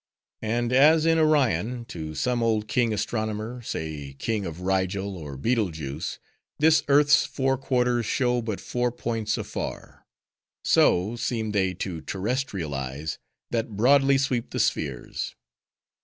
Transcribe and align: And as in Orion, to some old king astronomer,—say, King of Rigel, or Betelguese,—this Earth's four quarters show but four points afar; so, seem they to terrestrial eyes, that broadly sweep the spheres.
And 0.41 0.73
as 0.73 1.05
in 1.05 1.19
Orion, 1.19 1.85
to 1.89 2.15
some 2.15 2.41
old 2.41 2.67
king 2.67 2.91
astronomer,—say, 2.91 4.13
King 4.17 4.47
of 4.47 4.61
Rigel, 4.61 5.15
or 5.15 5.37
Betelguese,—this 5.37 6.81
Earth's 6.87 7.23
four 7.27 7.55
quarters 7.55 8.07
show 8.07 8.41
but 8.41 8.59
four 8.59 8.91
points 8.91 9.37
afar; 9.37 10.07
so, 10.65 11.15
seem 11.17 11.51
they 11.51 11.75
to 11.75 12.01
terrestrial 12.01 12.73
eyes, 12.73 13.19
that 13.51 13.77
broadly 13.77 14.17
sweep 14.17 14.49
the 14.49 14.59
spheres. 14.59 15.35